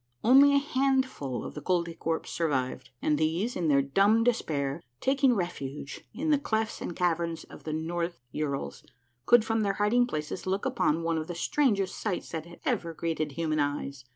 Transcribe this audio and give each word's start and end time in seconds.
Only 0.23 0.55
a 0.55 0.57
handful 0.57 1.45
of 1.45 1.53
the 1.53 1.61
Koltykwerps 1.61 2.29
survived; 2.31 2.89
and 3.03 3.19
these, 3.19 3.55
in 3.55 3.67
their 3.67 3.83
dumb 3.83 4.23
despair 4.23 4.81
taking 4.99 5.35
refuge 5.35 6.01
in 6.11 6.31
the 6.31 6.39
clefts 6.39 6.81
and 6.81 6.95
caverns 6.95 7.43
of 7.43 7.65
the 7.65 7.73
North 7.73 8.19
Urals, 8.31 8.83
could 9.27 9.45
from 9.45 9.61
their 9.61 9.73
hiding 9.73 10.07
places 10.07 10.47
look 10.47 10.65
upon 10.65 11.03
one 11.03 11.19
of 11.19 11.27
the 11.27 11.35
strangest 11.35 11.99
sights 11.99 12.29
that 12.29 12.47
had 12.47 12.59
ever 12.65 12.95
greeted 12.95 13.33
human 13.33 13.59
eyes. 13.59 14.03